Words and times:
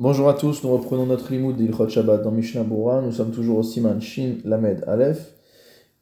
Bonjour 0.00 0.28
à 0.28 0.34
tous, 0.34 0.64
nous 0.64 0.72
reprenons 0.72 1.06
notre 1.06 1.30
limoud 1.32 1.54
d'Ilchot 1.54 1.88
Shabbat 1.88 2.20
dans 2.20 2.32
Mishnah 2.32 2.64
Bora. 2.64 3.00
Nous 3.00 3.12
sommes 3.12 3.30
toujours 3.30 3.58
au 3.58 3.62
Siman 3.62 4.00
Shin 4.00 4.38
Lamed 4.44 4.82
Aleph 4.88 5.36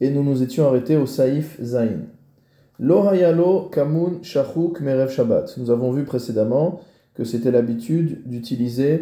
et 0.01 0.09
nous 0.09 0.23
nous 0.23 0.41
étions 0.41 0.65
arrêtés 0.65 0.97
au 0.97 1.05
Saïf 1.05 1.61
Zain. 1.61 1.99
Lo 2.79 3.07
hayalo 3.07 3.69
kamun 3.71 4.23
shachuk 4.23 4.81
merev 4.81 5.11
Shabbat. 5.11 5.59
Nous 5.59 5.69
avons 5.69 5.91
vu 5.91 6.05
précédemment 6.05 6.81
que 7.13 7.23
c'était 7.23 7.51
l'habitude 7.51 8.27
d'utiliser 8.27 9.01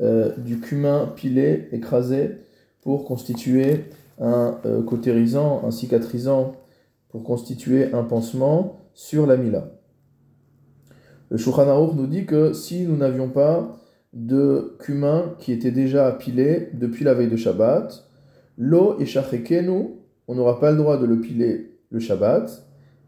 euh, 0.00 0.34
du 0.38 0.58
cumin 0.58 1.12
pilé, 1.14 1.68
écrasé, 1.72 2.38
pour 2.80 3.04
constituer 3.04 3.84
un 4.18 4.56
euh, 4.64 4.82
cautérisant, 4.82 5.60
un 5.66 5.70
cicatrisant, 5.70 6.54
pour 7.10 7.24
constituer 7.24 7.92
un 7.92 8.04
pansement 8.04 8.80
sur 8.94 9.26
la 9.26 9.36
mila. 9.36 9.68
Le 11.28 11.36
Shulchan 11.36 11.92
nous 11.94 12.06
dit 12.06 12.24
que 12.24 12.54
si 12.54 12.86
nous 12.86 12.96
n'avions 12.96 13.28
pas 13.28 13.76
de 14.12 14.76
cumin 14.80 15.34
qui 15.38 15.52
était 15.52 15.70
déjà 15.70 16.10
pilé 16.12 16.70
depuis 16.74 17.04
la 17.04 17.14
veille 17.14 17.28
de 17.28 17.36
Shabbat. 17.36 18.06
L'eau 18.58 18.98
et 18.98 19.06
shachekenu, 19.06 19.90
on 20.28 20.34
n'aura 20.34 20.60
pas 20.60 20.70
le 20.70 20.76
droit 20.76 20.98
de 20.98 21.06
le 21.06 21.20
piler 21.20 21.70
le 21.90 22.00
Shabbat. 22.00 22.66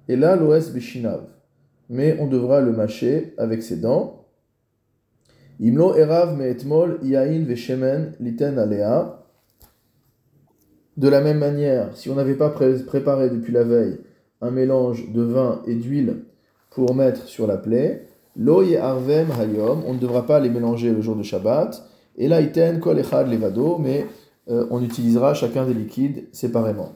Et 0.09 0.17
là, 0.17 0.37
l'os 0.37 0.71
beshinav. 0.73 1.23
Mais 1.89 2.17
on 2.21 2.27
devra 2.27 2.61
le 2.61 2.73
mâcher 2.73 3.35
avec 3.39 3.63
ses 3.63 3.77
dents. 3.77 4.27
Imlo 5.61 5.97
erav 5.97 6.37
me'etmol 6.37 6.99
yain 7.03 7.45
veshemen 7.45 8.15
liten 8.19 8.59
alea. 8.59 9.19
De 10.97 11.09
la 11.09 11.21
même 11.21 11.39
manière, 11.39 11.97
si 11.97 12.11
on 12.11 12.15
n'avait 12.15 12.35
pas 12.35 12.51
préparé 12.51 13.31
depuis 13.31 13.53
la 13.53 13.65
veille 13.65 13.99
un 14.41 14.51
mélange 14.51 15.13
de 15.13 15.23
vin 15.23 15.63
et 15.67 15.75
d'huile 15.75 16.25
pour 16.71 16.95
mettre 16.95 17.27
sur 17.27 17.47
la 17.47 17.57
plaie, 17.57 18.07
Lo 18.37 18.61
arvem 18.61 19.29
hayom, 19.31 19.83
on 19.87 19.95
ne 19.95 19.99
devra 19.99 20.25
pas 20.25 20.41
les 20.41 20.49
mélanger 20.49 20.91
le 20.91 21.01
jour 21.01 21.17
de 21.17 21.23
Shabbat. 21.23 21.83
Et 22.17 22.29
là, 22.29 22.41
iten 22.41 22.81
kol 22.81 22.99
echad 22.99 23.29
levado, 23.29 23.79
mais 23.79 24.07
euh, 24.51 24.67
on 24.71 24.83
utilisera 24.83 25.35
chacun 25.35 25.67
des 25.67 25.75
liquides 25.75 26.29
séparément. 26.33 26.93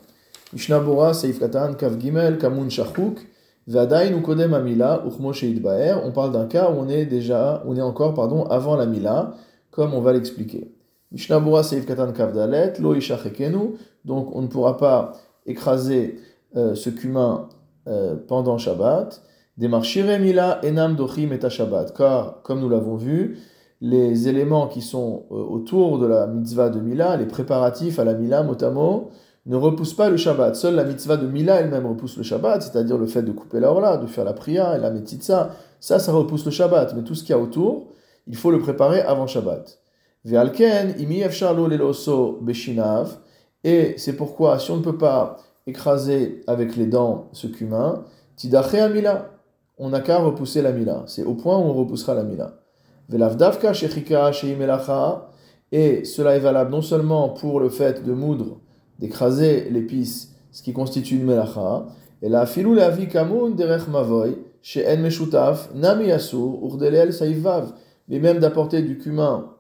Mishnah 0.53 0.81
Bora, 0.81 1.15
Seif 1.15 1.39
Katan, 1.39 1.75
Kav 1.75 1.99
Gimel, 1.99 2.39
Kamun 2.39 2.69
Shachuk, 2.71 3.19
Vadain 3.67 4.15
ou 4.15 4.21
Kodem 4.21 4.55
Amila, 4.55 5.05
Uchmo 5.07 5.33
Baer. 5.61 5.97
On 6.05 6.13
parle 6.13 6.33
d'un 6.33 6.47
cas 6.47 6.71
où 6.71 6.75
on 6.79 6.89
est 6.89 7.07
déjà, 7.07 7.63
on 7.67 7.77
est 7.77 7.83
encore, 7.83 8.15
pardon, 8.15 8.45
avant 8.45 8.77
la 8.77 8.87
Mila, 8.87 9.35
comme 9.71 9.95
on 9.95 10.01
va 10.01 10.13
l'expliquer. 10.13 10.73
Mishnah 11.13 11.41
Bora, 11.41 11.63
Seif 11.63 11.87
Katan, 11.87 12.13
Kav 12.13 12.35
Dalet, 12.35 12.75
Lo 12.81 12.95
Ishachekenu, 12.95 13.75
donc 14.05 14.35
on 14.35 14.43
ne 14.43 14.47
pourra 14.47 14.77
pas 14.77 15.13
écraser 15.47 16.19
euh, 16.57 16.75
ce 16.75 16.91
cumin 16.91 17.49
euh, 17.89 18.17
pendant 18.29 18.59
Shabbat. 18.59 19.23
Mila 19.59 20.61
enam 20.65 20.97
dochim 20.97 21.31
et 21.33 21.51
Shabbat. 21.51 21.97
Car, 21.97 22.43
comme 22.43 22.61
nous 22.61 22.69
l'avons 22.69 22.97
vu, 22.97 23.39
les 23.81 24.29
éléments 24.29 24.69
qui 24.69 24.83
sont 24.83 25.25
euh, 25.31 25.35
autour 25.35 25.99
de 25.99 26.07
la 26.07 26.27
mitzvah 26.27 26.71
de 26.71 26.81
Mila, 26.81 27.17
les 27.17 27.27
préparatifs 27.27 27.99
à 27.99 28.05
la 28.05 28.15
Mila, 28.15 28.43
motamo, 28.43 29.11
ne 29.47 29.57
repoussent 29.57 29.95
pas 29.95 30.11
le 30.11 30.17
Shabbat. 30.17 30.57
Seule 30.57 30.75
la 30.75 30.85
mitzvah 30.85 31.17
de 31.17 31.27
Mila 31.27 31.61
elle-même 31.61 31.87
repousse 31.87 32.17
le 32.17 32.23
Shabbat, 32.23 32.63
c'est-à-dire 32.63 32.99
le 32.99 33.07
fait 33.07 33.23
de 33.23 33.33
couper 33.33 33.61
la 33.61 33.71
orla, 33.71 33.97
de 33.97 34.07
faire 34.07 34.25
la 34.25 34.33
prière 34.33 34.75
et 34.75 34.79
la 34.79 34.91
metitza. 34.91 35.51
Ça, 35.81 35.99
ça 35.99 36.13
repousse 36.13 36.45
le 36.45 36.51
Shabbat. 36.51 36.95
Mais 36.95 37.03
tout 37.03 37.15
ce 37.15 37.23
qu'il 37.23 37.31
y 37.31 37.39
a 37.39 37.39
autour, 37.39 37.89
il 38.27 38.37
faut 38.37 38.51
le 38.51 38.59
préparer 38.59 39.01
avant 39.03 39.27
Shabbat. 39.27 39.79
Ve'alken, 40.25 40.95
imi 40.99 41.21
leloso 41.21 42.39
beshinav. 42.43 43.19
Et 43.63 43.95
c'est 43.99 44.15
pourquoi, 44.15 44.59
si 44.59 44.71
on 44.71 44.79
ne 44.79 44.83
peut 44.83 44.99
pas 44.99 45.37
écraser 45.67 46.43
avec 46.47 46.77
les 46.77 46.87
dents 46.87 47.29
ce 47.33 47.47
cumin, 47.47 48.05
tidache 48.37 48.75
Mila 48.93 49.36
on 49.79 49.91
n'a 49.91 50.01
qu'à 50.01 50.19
repousser 50.19 50.63
la 50.63 50.73
mila. 50.73 51.05
C'est 51.07 51.25
au 51.25 51.35
point 51.35 51.57
où 51.57 51.63
on 51.63 51.75
repoussera 51.75 52.15
la 52.15 52.25
mila. 52.25 52.55
Velavdavka 53.09 53.73
shechika 53.73 54.31
et 55.73 56.05
cela 56.05 56.37
est 56.37 56.41
valable 56.41 56.71
non 56.71 56.83
seulement 56.83 57.29
pour 57.31 57.61
le 57.61 57.69
fait 57.69 58.05
de 58.05 58.13
moudre, 58.13 58.61
d'écraser 58.99 59.69
l'épice, 59.71 60.35
ce 60.53 60.63
qui 60.63 60.73
constitue 60.73 61.17
une 61.17 61.25
melacha, 61.25 61.87
et 62.23 62.29
la 62.29 62.47
filou 62.47 62.75
la 62.75 62.91
kamun 62.91 63.51
derech 63.51 63.89
mavoy, 63.89 64.39
en 64.77 64.97
meshutaf, 64.99 65.75
nami 65.75 66.11
asur, 66.13 66.59
urdelel 66.63 67.13
saïvav, 67.13 67.73
mais 68.09 68.21
même 68.21 68.39
d'apporter 68.39 68.83
du 68.83 68.99
cumin 68.99 69.53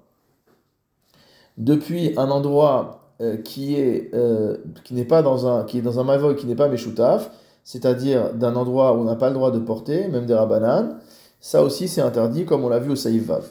depuis 1.59 2.13
un 2.17 2.31
endroit 2.31 3.13
euh, 3.21 3.37
qui 3.39 3.77
est 3.77 4.15
euh, 4.15 4.59
qui 4.85 4.95
n'est 4.95 5.05
pas 5.05 5.23
dans 5.23 5.47
un 5.47 5.65
qui 5.65 5.79
est 5.79 5.83
dans 5.83 5.99
un 5.99 6.05
mavoy 6.05 6.37
qui 6.37 6.47
n'est 6.47 6.55
pas 6.55 6.69
meshutaf, 6.69 7.31
c'est-à-dire 7.67 8.33
d'un 8.33 8.55
endroit 8.55 8.93
où 8.95 9.01
on 9.01 9.05
n'a 9.05 9.17
pas 9.17 9.27
le 9.29 9.35
droit 9.35 9.51
de 9.51 9.59
porter, 9.59 10.07
même 10.07 10.25
des 10.25 10.35
rabanan, 10.35 10.99
ça 11.41 11.65
aussi 11.65 11.89
c'est 11.89 12.01
interdit, 12.01 12.45
comme 12.45 12.63
on 12.65 12.69
l'a 12.69 12.79
vu 12.79 12.93
au 12.93 12.97
Saïf 12.97 13.27
Vav. 13.27 13.45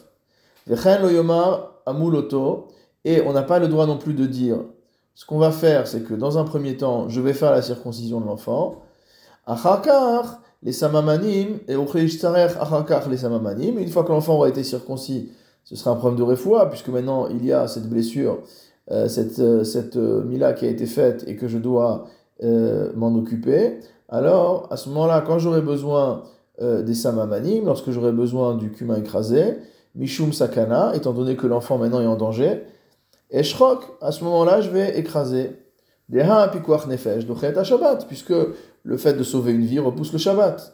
amuloto, 1.86 2.68
et 3.03 3.22
on 3.22 3.34
n'a 3.34 3.44
pas 3.44 3.59
le 3.59 3.68
droit 3.68 3.86
non 3.86 3.98
plus 3.98 4.14
de 4.14 4.26
dire, 4.26 4.59
ce 5.16 5.26
qu'on 5.26 5.38
va 5.38 5.52
faire, 5.52 5.86
c'est 5.86 6.02
que 6.02 6.14
dans 6.14 6.38
un 6.38 6.46
premier 6.46 6.78
temps, 6.78 7.09
je 7.09 7.20
vais 7.20 7.34
faire 7.34 7.52
la 7.52 7.62
circoncision 7.62 8.22
de 8.22 8.26
l'enfant, 8.26 8.84
achakar, 9.46 10.40
les 10.64 10.72
samamanim, 10.72 11.59
et 11.68 11.76
achakar, 11.76 13.09
les 13.09 13.18
samamanim, 13.18 13.78
une 13.78 13.90
fois 13.90 14.06
que 14.06 14.14
l'enfant 14.14 14.36
aura 14.36 14.47
été 14.47 14.64
circoncis, 14.64 15.30
ce 15.66 15.76
sera 15.76 15.92
un 15.92 15.96
problème 15.97 16.18
de 16.18 16.24
refoua, 16.24 16.70
puisque 16.70 16.88
maintenant 16.88 17.28
il 17.28 17.46
y 17.46 17.52
a 17.52 17.68
cette 17.68 17.90
blessure, 17.90 18.40
euh, 18.92 19.09
cette, 19.09 19.40
euh, 19.40 19.66
cette 19.66 19.97
euh, 19.97 20.24
mila 20.24 20.53
qui 20.53 20.66
a 20.66 20.70
été 20.70 20.86
faite 20.86 21.26
et 21.28 21.36
que 21.36 21.50
je 21.50 21.58
dois 21.58 22.06
m'en 22.41 23.16
occuper 23.16 23.79
alors 24.09 24.68
à 24.72 24.78
ce 24.78 24.90
moment-là, 24.90 25.23
quand 25.25 25.40
j'aurai 25.40 25.62
besoin 25.62 26.23
euh, 26.62 26.84
des 26.84 26.94
samamanim, 26.94 27.66
lorsque 27.66 27.91
j'aurai 27.91 28.12
besoin 28.12 28.56
du 28.56 28.72
cumin 28.72 28.97
écrasé, 28.97 29.57
mishum 29.96 30.31
sakana, 30.31 30.96
étant 30.96 31.13
donné 31.13 31.35
que 31.35 31.47
l'enfant 31.47 31.78
maintenant 31.78 32.01
est 32.01 32.07
en 32.07 32.16
danger, 32.16 32.63
et 33.31 33.40
à 33.40 34.12
ce 34.12 34.23
moment-là, 34.23 34.62
je 34.62 34.69
vais 34.69 35.00
écraser. 35.00 35.59
Deha 36.07 36.47
pikuach 36.50 36.85
nefesh, 36.85 37.25
dochet 37.25 37.63
shabbat, 37.63 38.06
puisque 38.07 38.34
le 38.84 38.97
fait 38.97 39.13
de 39.13 39.23
sauver 39.23 39.52
une 39.52 39.66
vie 39.66 39.79
repousse 39.79 40.13
le 40.13 40.19
shabbat. 40.19 40.73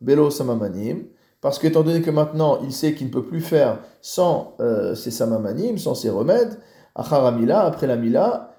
belo 0.00 0.30
samamanim, 0.30 1.04
parce 1.40 1.60
qu'étant 1.60 1.82
donné 1.82 2.02
que 2.02 2.10
maintenant 2.10 2.58
il 2.62 2.72
sait 2.72 2.94
qu'il 2.94 3.06
ne 3.06 3.12
peut 3.12 3.24
plus 3.24 3.40
faire 3.40 3.78
sans 4.02 4.54
euh, 4.60 4.96
ses 4.96 5.12
samamanim, 5.12 5.78
sans 5.78 5.94
ses 5.94 6.10
remèdes, 6.10 6.58
acharamila, 6.96 7.64
après 7.64 7.86
la 7.86 7.96
mila, 7.96 8.50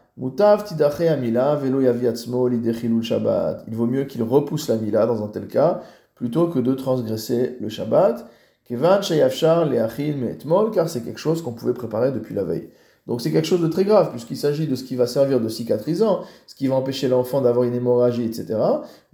Shabbat. 3.02 3.63
Il 3.68 3.75
vaut 3.75 3.85
mieux 3.85 4.03
qu'il 4.03 4.22
repousse 4.22 4.68
la 4.68 4.75
mila 4.75 5.06
dans 5.06 5.24
un 5.24 5.30
tel 5.30 5.47
cas 5.47 5.81
plutôt 6.16 6.47
que 6.47 6.59
de 6.59 6.74
transgresser 6.74 7.56
le 7.62 7.69
shabbat. 7.69 8.25
Kevan 8.66 9.02
shayafshar 9.02 9.66
leachil 9.66 10.18
me'etmol 10.18 10.72
car 10.72 10.90
c'est 10.90 11.06
quelque 11.06 11.22
chose 11.22 11.41
qu'on 11.41 11.53
pouvait 11.53 11.74
préparer 11.74 12.12
depuis 12.12 12.35
la 12.35 12.44
veille. 12.44 12.68
Donc 13.08 13.22
c'est 13.22 13.31
quelque 13.31 13.47
chose 13.47 13.62
de 13.62 13.69
très 13.69 13.85
grave 13.85 14.12
puisqu'il 14.12 14.35
s'agit 14.35 14.68
de 14.68 14.75
ce 14.75 14.84
qui 14.84 14.97
va 14.97 15.08
servir 15.08 15.40
de 15.40 15.47
cicatrisant, 15.47 16.24
ce 16.47 16.53
qui 16.53 16.68
va 16.68 16.75
empêcher 16.75 17.08
l'enfant 17.08 17.40
d'avoir 17.40 17.63
une 17.63 17.74
hémorragie, 17.74 18.25
etc. 18.25 18.59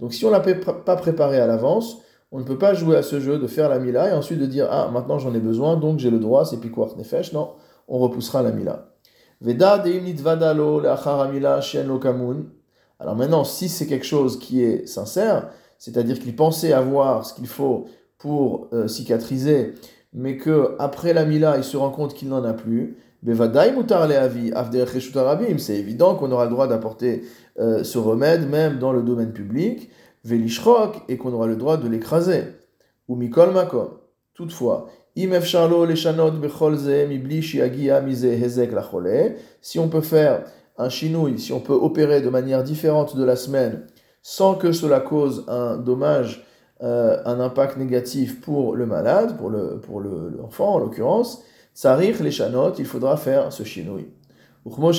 Donc 0.00 0.12
si 0.12 0.24
on 0.24 0.30
l'a 0.30 0.40
pas 0.40 0.96
préparé 0.96 1.38
à 1.38 1.46
l'avance, 1.46 1.98
on 2.32 2.40
ne 2.40 2.44
peut 2.44 2.58
pas 2.58 2.74
jouer 2.74 2.96
à 2.96 3.04
ce 3.04 3.20
jeu 3.20 3.38
de 3.38 3.46
faire 3.46 3.68
la 3.68 3.78
mila 3.78 4.10
et 4.10 4.12
ensuite 4.12 4.40
de 4.40 4.46
dire 4.46 4.66
ah 4.72 4.90
maintenant 4.92 5.20
j'en 5.20 5.32
ai 5.34 5.40
besoin 5.40 5.76
donc 5.76 6.00
j'ai 6.00 6.10
le 6.10 6.18
droit 6.18 6.44
c'est 6.44 6.56
piquart 6.56 6.96
nefesh. 6.98 7.32
Non, 7.32 7.52
on 7.86 7.98
repoussera 8.00 8.42
la 8.42 8.50
mila. 8.50 8.95
Alors 12.98 13.16
maintenant, 13.16 13.44
si 13.44 13.68
c'est 13.68 13.86
quelque 13.86 14.06
chose 14.06 14.38
qui 14.38 14.62
est 14.62 14.86
sincère, 14.86 15.50
c'est-à-dire 15.78 16.18
qu'il 16.18 16.34
pensait 16.34 16.72
avoir 16.72 17.26
ce 17.26 17.34
qu'il 17.34 17.46
faut 17.46 17.86
pour 18.18 18.68
euh, 18.72 18.88
cicatriser, 18.88 19.74
mais 20.14 20.38
que 20.38 20.74
après 20.78 21.12
la 21.12 21.24
mila, 21.26 21.58
il 21.58 21.64
se 21.64 21.76
rend 21.76 21.90
compte 21.90 22.14
qu'il 22.14 22.28
n'en 22.28 22.42
a 22.44 22.54
plus, 22.54 22.96
c'est 25.58 25.76
évident 25.76 26.14
qu'on 26.14 26.30
aura 26.32 26.44
le 26.44 26.50
droit 26.50 26.68
d'apporter 26.68 27.24
euh, 27.58 27.82
ce 27.82 27.98
remède 27.98 28.48
même 28.48 28.78
dans 28.78 28.92
le 28.92 29.02
domaine 29.02 29.32
public, 29.32 29.90
et 31.08 31.16
qu'on 31.16 31.32
aura 31.32 31.46
le 31.46 31.56
droit 31.56 31.76
de 31.76 31.88
l'écraser. 31.88 32.44
Ou 33.08 33.16
mikol 33.16 33.52
makom. 33.52 33.90
Toutefois, 34.34 34.88
si 39.62 39.78
on 39.78 39.88
peut 39.88 40.02
faire 40.02 40.44
un 40.78 40.90
chinouille, 40.90 41.38
si 41.38 41.52
on 41.52 41.60
peut 41.60 41.72
opérer 41.72 42.20
de 42.20 42.28
manière 42.28 42.62
différente 42.62 43.16
de 43.16 43.24
la 43.24 43.36
semaine, 43.36 43.86
sans 44.22 44.54
que 44.54 44.72
cela 44.72 45.00
cause 45.00 45.44
un 45.48 45.78
dommage, 45.78 46.44
euh, 46.82 47.16
un 47.24 47.40
impact 47.40 47.78
négatif 47.78 48.42
pour 48.42 48.76
le 48.76 48.84
malade, 48.84 49.38
pour 49.38 49.48
l'enfant 49.48 49.60
le, 49.60 49.80
pour 49.80 50.00
le, 50.00 50.38
en 50.58 50.78
l'occurrence, 50.78 51.42
rire 51.82 52.22
les 52.22 52.30
chanotes, 52.30 52.78
il 52.78 52.84
faudra 52.84 53.16
faire 53.16 53.50
ce 53.52 53.62
chinouille. 53.62 54.08
Comme 54.64 54.92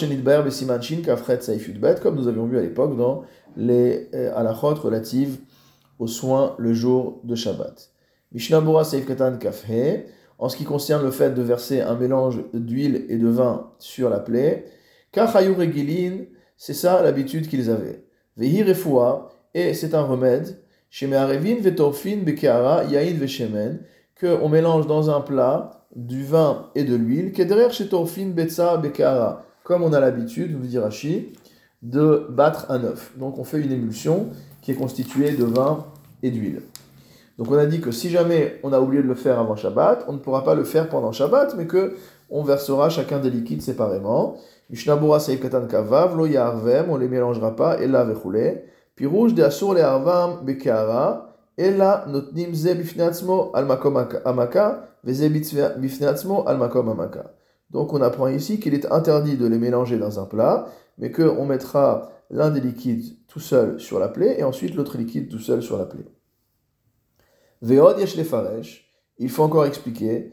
nous 2.16 2.28
avions 2.28 2.46
vu 2.46 2.58
à 2.58 2.62
l'époque 2.62 2.98
dans 2.98 3.24
les 3.56 4.10
euh, 4.16 4.36
halachot 4.36 4.74
relatives 4.76 5.38
aux 6.00 6.08
soins 6.08 6.56
le 6.58 6.74
jour 6.74 7.20
de 7.24 7.36
Shabbat. 7.36 7.92
Mishnah 8.32 8.62
Katan 9.08 9.38
Kafhe, 9.38 10.06
en 10.40 10.50
ce 10.50 10.58
qui 10.58 10.66
concerne 10.66 11.04
le 11.04 11.12
fait 11.12 11.32
de 11.32 11.42
verser 11.42 11.82
un 11.82 11.96
mélange 11.96 12.44
d'huile 12.54 13.06
et 13.10 13.18
de 13.18 13.28
vin 13.28 13.72
sur 13.80 14.10
la 14.10 14.20
plaie, 14.20 14.66
Kachayur 15.12 15.58
c'est 16.58 16.74
ça 16.74 17.02
l'habitude 17.02 17.48
qu'ils 17.48 17.70
avaient. 17.70 18.04
Vehi 18.36 18.64
et 19.54 19.74
c'est 19.74 19.96
un 19.96 20.04
remède, 20.04 20.60
Shemearevin 20.90 21.62
Vetorfin 21.62 22.18
Bekeara 22.18 22.86
Yain 22.86 23.18
Veshemen, 23.18 23.80
qu'on 24.20 24.50
mélange 24.50 24.88
dans 24.88 25.10
un 25.10 25.22
plat 25.22 25.88
du 25.96 26.24
vin 26.24 26.70
et 26.76 26.84
de 26.84 26.96
l'huile, 26.96 27.32
derrière 27.32 27.72
chez 27.72 27.88
Torfin, 27.88 28.28
Betsa, 28.28 28.78
Bekara, 28.78 29.44
comme 29.64 29.84
on 29.84 29.94
a 29.94 30.00
l'habitude, 30.00 30.56
vous 30.56 30.66
dit 30.66 30.78
Rashi, 30.78 31.34
de 31.82 32.28
battre 32.30 32.68
un 32.70 32.84
œuf. 32.84 33.14
Donc 33.18 33.38
on 33.38 33.44
fait 33.44 33.60
une 33.60 33.72
émulsion 33.72 34.30
qui 34.62 34.72
est 34.72 34.76
constituée 34.76 35.32
de 35.32 35.46
vin 35.46 35.86
et 36.24 36.32
d'huile. 36.32 36.62
Donc 37.38 37.52
on 37.52 37.58
a 37.58 37.66
dit 37.66 37.82
que 37.82 37.92
si 37.92 38.10
jamais 38.10 38.60
on 38.64 38.74
a 38.74 38.80
oublié 38.80 39.04
de 39.04 39.08
le 39.08 39.16
faire 39.16 39.40
avant 39.40 39.56
Shabbat, 39.56 40.06
on 40.08 40.14
ne 40.14 40.18
pourra 40.18 40.44
pas 40.44 40.56
le 40.56 40.64
faire 40.64 40.90
pendant 40.90 41.12
Shabbat, 41.12 41.56
mais 41.56 41.68
que 41.68 41.96
on 42.30 42.44
versera 42.44 42.90
chacun 42.90 43.20
des 43.20 43.30
liquides 43.30 43.62
séparément. 43.62 44.38
Mishnabura 44.70 45.20
Seif 45.20 45.40
Katan 45.40 45.68
Kavav, 45.68 46.18
Lo 46.18 46.26
Yarvem, 46.26 46.90
on 46.90 46.98
les 46.98 47.08
mélangera 47.08 47.56
pas, 47.56 47.78
et 47.80 49.06
rouge 49.06 49.34
de 49.34 49.44
Asur 49.44 49.74
le 49.74 49.82
Arvam 49.82 50.46
et 51.60 51.72
Notnim 51.72 52.54
Ze 52.54 52.74
Bifnatzmo 52.76 53.52
al 53.54 53.66
Makom 53.66 54.08
Amaka, 54.26 54.90
Veze 55.04 55.30
Bifnatzmo 55.30 56.48
al 56.48 56.58
Makom 56.58 56.90
Amaka. 56.90 57.34
Donc 57.70 57.94
on 57.94 58.02
apprend 58.02 58.28
ici 58.28 58.60
qu'il 58.60 58.74
est 58.74 58.92
interdit 58.92 59.38
de 59.38 59.48
les 59.48 59.58
mélanger 59.58 59.98
dans 59.98 60.20
un 60.20 60.26
plat, 60.26 60.68
mais 60.98 61.12
qu'on 61.12 61.46
mettra 61.46 62.10
l'un 62.30 62.50
des 62.50 62.62
liquides 62.62 63.18
tout 63.28 63.40
seul 63.40 63.80
sur 63.80 64.00
la 64.00 64.08
plaie 64.08 64.40
et 64.40 64.44
ensuite 64.44 64.76
l'autre 64.76 64.98
liquide 64.98 65.30
tout 65.30 65.40
seul 65.40 65.62
sur 65.62 65.78
la 65.78 65.86
plaie. 65.86 66.06
Il 67.62 69.30
faut 69.30 69.44
encore 69.44 69.66
expliquer, 69.66 70.32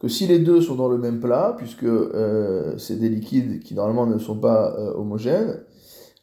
que 0.00 0.08
si 0.08 0.26
les 0.26 0.38
deux 0.38 0.62
sont 0.62 0.74
dans 0.76 0.88
le 0.88 0.98
même 0.98 1.20
plat, 1.20 1.54
puisque 1.56 1.84
euh, 1.84 2.76
c'est 2.78 2.96
des 2.96 3.10
liquides 3.10 3.62
qui 3.62 3.74
normalement 3.74 4.06
ne 4.06 4.18
sont 4.18 4.38
pas 4.38 4.74
euh, 4.78 4.94
homogènes, 4.94 5.62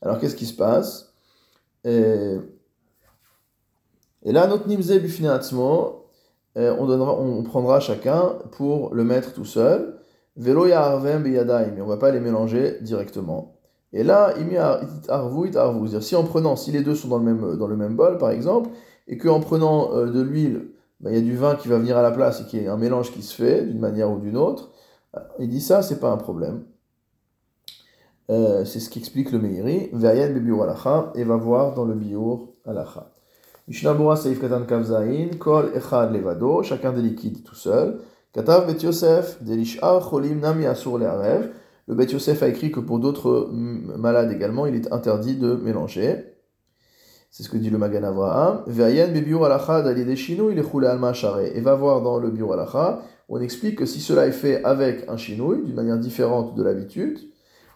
alors 0.01 0.19
qu'est-ce 0.19 0.35
qui 0.35 0.47
se 0.47 0.55
passe? 0.55 1.13
Et, 1.83 2.37
là, 4.25 4.47
notre 4.47 4.67
nimze 4.67 4.91
euh, 6.57 6.75
on, 6.79 7.43
prendra 7.43 7.79
chacun 7.79 8.35
pour 8.51 8.93
le 8.93 9.03
mettre 9.03 9.31
tout 9.33 9.45
seul. 9.45 9.99
Velo 10.35 10.65
yarvem 10.65 11.23
beyadaim, 11.23 11.71
mais 11.75 11.81
on 11.81 11.87
va 11.87 11.97
pas 11.97 12.11
les 12.11 12.19
mélanger 12.19 12.79
directement. 12.81 13.56
Et 13.93 14.03
là, 14.03 14.33
si 16.01 16.15
en 16.15 16.23
prenant, 16.23 16.55
si 16.55 16.71
les 16.71 16.81
deux 16.81 16.95
sont 16.95 17.07
dans 17.07 17.17
le 17.17 17.23
même, 17.23 17.55
dans 17.57 17.67
le 17.67 17.77
même 17.77 17.95
bol, 17.95 18.17
par 18.17 18.31
exemple, 18.31 18.69
et 19.07 19.17
qu'en 19.17 19.39
prenant 19.39 19.93
euh, 19.93 20.07
de 20.07 20.21
l'huile, 20.21 20.71
ben, 20.99 21.11
il 21.11 21.15
y 21.15 21.19
a 21.19 21.21
du 21.21 21.37
vin 21.37 21.55
qui 21.55 21.67
va 21.67 21.77
venir 21.77 21.97
à 21.97 22.01
la 22.01 22.11
place 22.11 22.41
et 22.41 22.45
qu'il 22.45 22.63
y 22.63 22.67
a 22.67 22.73
un 22.73 22.77
mélange 22.77 23.11
qui 23.11 23.23
se 23.23 23.33
fait 23.33 23.63
d'une 23.63 23.79
manière 23.79 24.11
ou 24.11 24.19
d'une 24.19 24.35
autre, 24.35 24.71
euh, 25.15 25.19
il 25.39 25.47
dit 25.47 25.61
ça, 25.61 25.81
c'est 25.81 25.99
pas 25.99 26.11
un 26.11 26.17
problème. 26.17 26.63
c'est 28.27 28.79
ce 28.79 28.89
qu'explique 28.89 29.31
le 29.31 29.39
Meiri. 29.39 29.89
Vayen 29.93 30.33
bebiur 30.33 30.63
alacha, 30.63 31.13
et 31.15 31.23
va 31.23 31.37
voir 31.37 31.73
dans 31.73 31.85
le 31.85 31.93
biur 31.93 32.49
alacha. 32.65 33.11
Mishnabura 33.67 34.15
Seif 34.15 34.39
Katan 34.39 34.63
Kavzain, 34.65 35.29
Kol 35.39 35.71
Echad 35.75 36.13
Levado, 36.13 36.63
chacun 36.63 36.93
des 36.93 37.01
liquides 37.01 37.43
tout 37.43 37.55
seul. 37.55 37.99
Katav 38.33 38.65
Bet 38.65 38.81
Yosef, 38.83 39.43
Delishar 39.43 40.01
Cholim 40.09 40.39
Nami 40.39 40.65
Asur 40.65 40.97
Le'arev. 40.97 41.49
Le 41.87 41.95
Bet 41.95 42.07
Yosef 42.07 42.43
a 42.43 42.47
écrit 42.49 42.71
que 42.71 42.79
pour 42.79 42.99
d'autres 42.99 43.49
malades 43.51 44.31
également, 44.31 44.65
il 44.65 44.75
est 44.75 44.91
interdit 44.91 45.35
de 45.35 45.55
mélanger. 45.55 46.33
C'est 47.31 47.43
ce 47.43 47.49
que 47.49 47.57
dit 47.57 47.69
le 47.69 47.77
Magan 47.77 48.03
Avraham. 48.03 48.63
Et 48.67 48.71
va 51.61 51.75
voir 51.75 52.01
dans 52.01 52.19
le 52.19 52.29
biur 52.29 52.53
alacha, 52.53 53.01
on 53.29 53.39
explique 53.39 53.77
que 53.77 53.85
si 53.85 53.99
cela 53.99 54.27
est 54.27 54.31
fait 54.31 54.63
avec 54.63 55.07
un 55.09 55.17
chinouille, 55.17 55.63
d'une 55.63 55.75
manière 55.75 55.97
différente 55.97 56.55
de 56.55 56.63
l'habitude, 56.63 57.19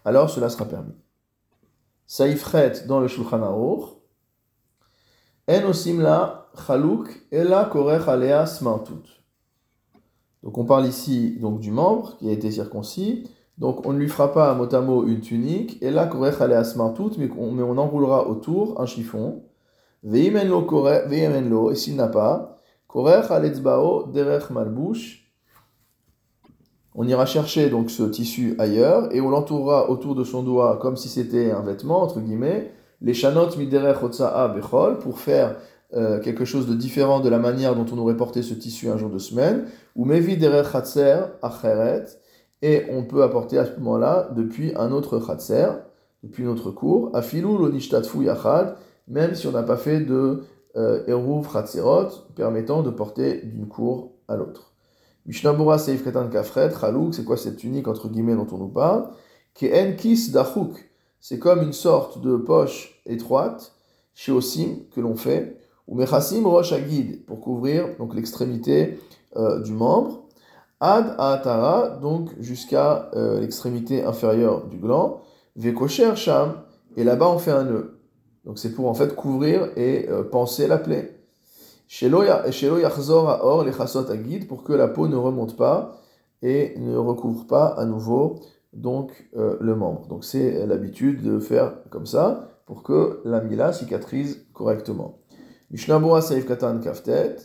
alors 0.05 0.29
cela 0.29 0.49
sera 0.49 0.65
permis. 0.65 0.95
Saïfret 2.07 2.85
dans 2.87 2.99
le 2.99 3.07
Shulchan 3.07 3.43
Aruch, 3.43 3.85
en 5.47 5.63
osimla 5.65 6.49
chalouk 6.67 7.07
ela 7.31 7.65
korech 7.65 8.07
alea 8.07 8.45
smartut. 8.45 9.23
Donc 10.43 10.57
on 10.57 10.65
parle 10.65 10.87
ici 10.87 11.37
donc 11.39 11.59
du 11.59 11.71
membre 11.71 12.17
qui 12.17 12.29
a 12.29 12.31
été 12.31 12.51
circoncis. 12.51 13.29
Donc 13.57 13.85
on 13.85 13.93
ne 13.93 13.99
lui 13.99 14.09
fera 14.09 14.31
pas 14.33 14.53
mot 14.53 14.73
à 14.73 14.81
mot 14.81 15.05
une 15.05 15.21
tunique. 15.21 15.81
Et 15.81 15.91
là 15.91 16.07
korech 16.07 16.41
alea 16.41 16.63
smartut, 16.63 17.17
mais 17.17 17.29
on, 17.37 17.77
enroulera 17.77 18.27
autour 18.27 18.81
un 18.81 18.85
chiffon. 18.85 19.43
Korech, 20.03 21.07
veimenlo, 21.07 21.71
et 21.71 21.75
s'il 21.75 21.95
n'a 21.95 22.07
pas, 22.07 22.57
korech 22.87 23.27
derech 24.13 24.49
malbouche. 24.49 25.31
On 26.93 27.07
ira 27.07 27.25
chercher 27.25 27.69
donc 27.69 27.89
ce 27.89 28.03
tissu 28.03 28.55
ailleurs 28.59 29.13
et 29.15 29.21
on 29.21 29.29
l'entourera 29.29 29.89
autour 29.89 30.13
de 30.13 30.25
son 30.25 30.43
doigt 30.43 30.77
comme 30.81 30.97
si 30.97 31.07
c'était 31.07 31.51
un 31.51 31.61
vêtement 31.61 32.01
entre 32.01 32.19
guillemets 32.19 32.73
les 33.01 33.13
chanot 33.13 33.57
miderech 33.57 33.97
bechol, 34.55 34.99
pour 34.99 35.19
faire 35.19 35.55
euh, 35.93 36.19
quelque 36.19 36.45
chose 36.45 36.67
de 36.67 36.73
différent 36.73 37.19
de 37.19 37.29
la 37.29 37.39
manière 37.39 37.75
dont 37.75 37.85
on 37.91 37.97
aurait 37.97 38.15
porté 38.15 38.43
ce 38.43 38.53
tissu 38.53 38.89
un 38.89 38.97
jour 38.97 39.09
de 39.09 39.17
semaine, 39.17 39.65
ou 39.95 40.05
mevi 40.05 40.37
derech 40.37 40.75
acheret, 40.75 42.05
et 42.61 42.85
on 42.89 43.03
peut 43.03 43.23
apporter 43.23 43.57
à 43.57 43.65
ce 43.65 43.79
moment-là 43.79 44.29
depuis 44.35 44.73
un 44.75 44.91
autre 44.91 45.19
chatser, 45.25 45.67
depuis 46.23 46.43
notre 46.43 46.71
cours, 46.71 47.09
afilou 47.13 47.57
lonishtatfu 47.57 48.25
yachad, 48.25 48.75
même 49.07 49.33
si 49.35 49.47
on 49.47 49.51
n'a 49.51 49.63
pas 49.63 49.77
fait 49.77 50.01
de 50.01 50.43
euh, 50.77 51.03
eruv 51.07 51.47
permettant 52.35 52.83
de 52.83 52.89
porter 52.89 53.41
d'une 53.43 53.67
cour 53.67 54.13
à 54.27 54.35
l'autre. 54.35 54.73
Mishnabura 55.25 55.77
seif 55.77 56.03
katan 56.03 56.29
kafret, 56.29 56.71
chalouk, 56.79 57.13
c'est 57.13 57.23
quoi 57.23 57.37
cette 57.37 57.57
tunique 57.57 57.87
entre 57.87 58.09
guillemets 58.09 58.35
dont 58.35 58.47
on 58.51 58.57
nous 58.57 58.69
parle? 58.69 59.09
Ke 59.53 59.95
kis 59.95 60.31
dachuk, 60.31 60.89
c'est 61.19 61.39
comme 61.39 61.61
une 61.61 61.73
sorte 61.73 62.21
de 62.21 62.37
poche 62.37 63.01
étroite, 63.05 63.73
chez 64.13 64.31
Osim, 64.31 64.85
que 64.91 65.01
l'on 65.01 65.15
fait, 65.15 65.57
ou 65.87 65.95
Mechassim 65.95 66.45
Rosh 66.45 66.73
Agid, 66.73 67.25
pour 67.25 67.41
couvrir 67.41 67.97
donc 67.97 68.15
l'extrémité 68.15 68.99
euh, 69.35 69.61
du 69.61 69.73
membre, 69.73 70.23
Ad 70.81 71.15
Atara, 71.19 71.99
donc 72.01 72.31
jusqu'à 72.39 73.11
euh, 73.13 73.39
l'extrémité 73.39 74.03
inférieure 74.03 74.65
du 74.65 74.77
gland, 74.77 75.21
Vekosher 75.55 76.15
Sham, 76.15 76.55
et 76.97 77.03
là-bas 77.03 77.29
on 77.29 77.37
fait 77.37 77.51
un 77.51 77.63
nœud. 77.63 77.99
Donc 78.45 78.57
c'est 78.57 78.73
pour 78.73 78.89
en 78.89 78.95
fait 78.95 79.15
couvrir 79.15 79.69
et 79.77 80.09
euh, 80.09 80.23
penser 80.23 80.65
la 80.65 80.79
plaie. 80.79 81.19
Shelo 81.87 82.23
Yachzor 82.23 83.39
Or 83.43 83.63
les 83.63 83.79
Agid, 83.79 84.47
pour 84.47 84.63
que 84.63 84.73
la 84.73 84.87
peau 84.87 85.07
ne 85.07 85.15
remonte 85.15 85.55
pas 85.55 86.01
et 86.41 86.73
ne 86.79 86.97
recouvre 86.97 87.45
pas 87.45 87.67
à 87.67 87.85
nouveau 87.85 88.39
donc 88.73 89.29
euh, 89.37 89.57
le 89.61 89.75
membre. 89.75 90.07
Donc 90.07 90.25
c'est 90.25 90.65
l'habitude 90.65 91.21
de 91.21 91.39
faire 91.39 91.73
comme 91.91 92.07
ça 92.07 92.49
pour 92.65 92.81
que 92.81 93.21
la 93.25 93.41
mila 93.41 93.71
cicatrise 93.71 94.47
correctement. 94.53 95.19
Katan 96.47 96.79
kaftet. 96.79 97.35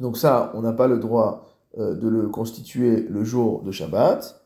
Donc 0.00 0.16
ça, 0.16 0.52
on 0.54 0.62
n'a 0.62 0.72
pas 0.72 0.86
le 0.86 0.98
droit 0.98 1.46
euh, 1.78 1.94
de 1.94 2.08
le 2.08 2.28
constituer 2.28 3.06
le 3.08 3.24
jour 3.24 3.62
de 3.62 3.70
Shabbat, 3.70 4.42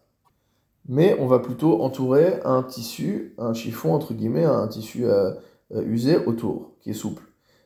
mais 0.88 1.16
on 1.20 1.26
va 1.26 1.38
plutôt 1.38 1.82
entourer 1.82 2.40
un 2.44 2.62
tissu, 2.62 3.34
un 3.38 3.54
chiffon 3.54 3.94
entre 3.94 4.14
guillemets, 4.14 4.44
un 4.44 4.66
tissu 4.68 5.04
euh, 5.04 5.32
usé 5.70 6.16
autour, 6.16 6.72
qui 6.80 6.90
est 6.90 6.94
souple. 6.94 7.22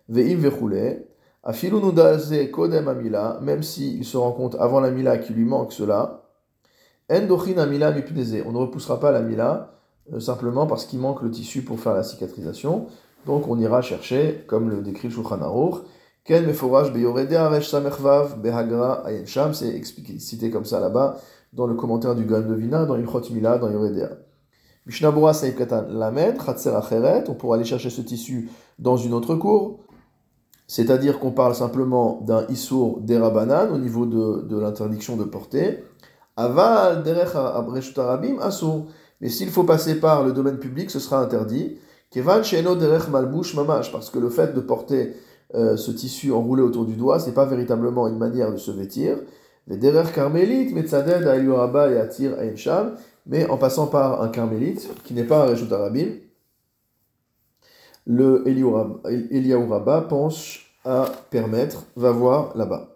Ve'im 0.09 0.37
ve'chule. 0.37 1.07
kodem 2.53 2.89
amila, 2.89 3.39
même 3.41 3.63
s'il 3.63 4.05
se 4.05 4.17
rend 4.17 4.33
compte 4.33 4.57
avant 4.59 4.81
la 4.81 4.91
mila 4.91 5.19
qu'il 5.19 5.37
lui 5.37 5.45
manque 5.45 5.73
cela, 5.73 6.25
endochin 7.11 7.59
amila 7.59 7.95
On 8.47 8.53
ne 8.53 8.59
repoussera 8.59 9.01
pas 9.01 9.13
la 9.13 9.23
mila 9.23 9.75
euh, 10.13 10.21
simplement 10.21 10.67
parce 10.67 10.85
qu'il 10.85 10.99
manque 10.99 11.23
le 11.23 11.31
tissu 11.31 11.63
pour 11.63 11.81
faire 11.81 11.95
la 11.95 12.03
cicatrisation. 12.03 12.87
Donc 13.27 13.49
on 13.49 13.59
ira 13.59 13.81
chercher, 13.81 14.45
comme 14.47 14.69
le 14.69 14.83
décrit 14.83 15.11
Shulchan 15.11 15.41
Aruch, 15.41 15.83
Ken 16.25 16.47
meforaj 16.47 16.89
aresh 17.37 17.69
samervav 17.69 18.41
behagra 18.41 19.07
ayen 19.07 19.27
sham, 19.27 19.53
c'est 19.53 19.83
cité 20.19 20.51
comme 20.51 20.65
ça 20.65 20.81
là-bas 20.81 21.17
dans 21.53 21.67
le 21.67 21.75
commentaire 21.75 22.15
du 22.15 22.25
Gan 22.25 22.41
de 22.41 22.55
Vina, 22.55 22.85
dans 22.87 22.97
Ilchot 22.97 23.31
Mila, 23.31 23.59
dans 23.59 23.71
Yoredea. 23.71 24.09
Mishnabura 24.87 25.33
Saïf 25.35 25.57
Katan 25.57 25.87
Lamed, 25.89 26.41
Chatser 26.45 26.71
Acheret, 26.71 27.25
on 27.29 27.35
pourra 27.35 27.57
aller 27.57 27.65
chercher 27.65 27.91
ce 27.91 28.01
tissu 28.01 28.51
dans 28.79 28.97
une 28.97 29.15
autre 29.15 29.35
cour, 29.35 29.81
c'est-à-dire 30.67 31.21
qu'on 31.21 31.31
parle 31.31 31.55
simplement 31.55 32.23
d'un 32.23 32.47
Issour 32.49 33.01
Derabanan 33.01 33.71
au 33.71 33.79
niveau 33.79 34.07
de, 34.07 34.43
de 34.49 34.59
l'interdiction 34.59 35.17
de 35.17 35.25
porter. 35.25 35.85
Aval 36.37 37.03
Derech 37.03 37.35
Abreshutarabim 37.35 38.39
Assour. 38.41 38.87
Mais 39.21 39.29
s'il 39.29 39.51
faut 39.51 39.65
passer 39.65 40.01
par 40.01 40.25
le 40.25 40.33
domaine 40.33 40.59
public, 40.59 40.91
ce 40.91 40.99
sera 40.99 41.21
interdit. 41.21 41.79
Kevan 42.11 42.43
Sheno 42.43 42.75
Derech 42.75 43.09
Malbouch 43.09 43.55
Mamash, 43.55 43.93
parce 43.93 44.11
que 44.11 44.19
le 44.19 44.31
fait 44.31 44.55
de 44.55 44.61
porter 44.61 45.15
euh, 45.55 45.77
ce 45.77 45.91
tissu 45.91 46.33
enroulé 46.33 46.63
autour 46.63 46.85
du 46.85 46.95
doigt, 46.95 47.19
c'est 47.21 47.35
pas 47.35 47.47
véritablement 47.47 48.09
une 48.09 48.19
manière 48.19 48.53
de 48.53 48.57
se 48.57 48.71
vêtir. 48.71 49.19
Mais 49.67 49.77
Derech 49.77 50.13
Carmélite, 50.13 50.75
Metzaded 50.75 51.27
Ayuraba 51.27 51.91
et 51.91 51.99
Atir 51.99 52.35
Sham, 52.57 52.97
mais 53.27 53.49
en 53.49 53.57
passant 53.57 53.87
par 53.87 54.23
un 54.23 54.29
carmélite, 54.29 54.91
qui 55.05 55.15
n'est 55.15 55.25
pas 55.25 55.45
un 55.45 55.51
Reshutarabim, 55.51 56.09
le 58.07 58.47
Eliyahu 58.47 59.69
pense 60.09 60.59
à 60.85 61.07
permettre, 61.31 61.85
va 61.97 62.11
voir 62.11 62.57
là-bas. 62.57 62.94